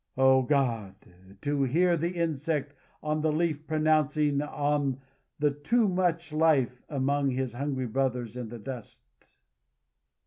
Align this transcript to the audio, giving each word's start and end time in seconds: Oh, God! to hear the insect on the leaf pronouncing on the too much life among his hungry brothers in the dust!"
Oh, 0.17 0.41
God! 0.41 0.95
to 1.41 1.61
hear 1.61 1.95
the 1.95 2.09
insect 2.13 2.73
on 3.03 3.21
the 3.21 3.31
leaf 3.31 3.67
pronouncing 3.67 4.41
on 4.41 4.99
the 5.37 5.51
too 5.51 5.87
much 5.87 6.33
life 6.33 6.81
among 6.89 7.29
his 7.29 7.53
hungry 7.53 7.85
brothers 7.85 8.35
in 8.35 8.49
the 8.49 8.57
dust!" 8.57 9.03